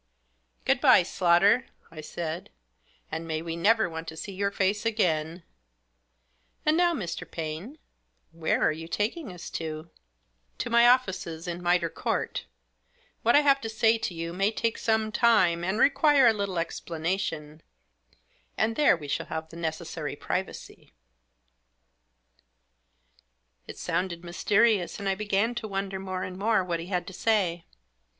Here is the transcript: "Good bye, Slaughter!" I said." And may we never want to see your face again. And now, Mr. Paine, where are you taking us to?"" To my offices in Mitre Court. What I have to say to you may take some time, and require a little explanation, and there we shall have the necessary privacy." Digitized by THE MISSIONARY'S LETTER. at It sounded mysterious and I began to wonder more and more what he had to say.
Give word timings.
"Good 0.65 0.81
bye, 0.81 1.03
Slaughter!" 1.03 1.67
I 1.91 2.01
said." 2.01 2.49
And 3.11 3.27
may 3.27 3.43
we 3.43 3.55
never 3.55 3.87
want 3.87 4.07
to 4.07 4.17
see 4.17 4.31
your 4.31 4.49
face 4.49 4.83
again. 4.83 5.43
And 6.65 6.75
now, 6.75 6.95
Mr. 6.95 7.29
Paine, 7.29 7.77
where 8.31 8.63
are 8.63 8.71
you 8.71 8.87
taking 8.87 9.31
us 9.31 9.51
to?"" 9.51 9.91
To 10.57 10.69
my 10.71 10.87
offices 10.87 11.47
in 11.47 11.61
Mitre 11.61 11.91
Court. 11.91 12.45
What 13.21 13.35
I 13.35 13.41
have 13.41 13.61
to 13.61 13.69
say 13.69 13.99
to 13.99 14.15
you 14.15 14.33
may 14.33 14.49
take 14.51 14.79
some 14.79 15.11
time, 15.11 15.63
and 15.63 15.77
require 15.77 16.25
a 16.25 16.33
little 16.33 16.57
explanation, 16.57 17.61
and 18.57 18.75
there 18.75 18.97
we 18.97 19.07
shall 19.07 19.27
have 19.27 19.49
the 19.49 19.55
necessary 19.55 20.15
privacy." 20.15 20.89
Digitized 20.89 22.45
by 23.05 23.67
THE 23.67 23.67
MISSIONARY'S 23.67 23.67
LETTER. 23.67 23.69
at 23.69 23.75
It 23.75 23.77
sounded 23.77 24.23
mysterious 24.23 24.99
and 24.99 25.07
I 25.07 25.13
began 25.13 25.53
to 25.53 25.67
wonder 25.67 25.99
more 25.99 26.23
and 26.23 26.39
more 26.39 26.63
what 26.63 26.79
he 26.79 26.87
had 26.87 27.05
to 27.05 27.13
say. 27.13 27.65